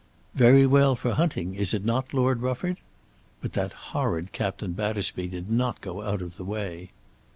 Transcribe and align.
"Very 0.33 0.65
well 0.65 0.95
for 0.95 1.11
hunting, 1.13 1.53
is 1.53 1.75
it 1.75 1.85
not, 1.85 2.11
Lord 2.11 2.41
Rufford?" 2.41 2.77
But 3.39 3.53
that 3.53 3.71
horrid 3.93 4.31
Captain 4.31 4.71
Battersby 4.71 5.27
did 5.27 5.47
not 5.51 5.79
go 5.79 6.01
out 6.01 6.23
of 6.23 6.37
the 6.37 6.43
way. 6.43 6.89